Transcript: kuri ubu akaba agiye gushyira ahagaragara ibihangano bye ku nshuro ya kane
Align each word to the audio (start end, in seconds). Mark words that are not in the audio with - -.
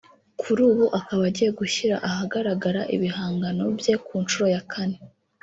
kuri 0.41 0.61
ubu 0.69 0.85
akaba 0.99 1.23
agiye 1.29 1.49
gushyira 1.59 1.95
ahagaragara 2.09 2.81
ibihangano 2.95 3.63
bye 3.77 3.95
ku 4.05 4.13
nshuro 4.23 4.45
ya 4.55 4.63
kane 4.71 4.97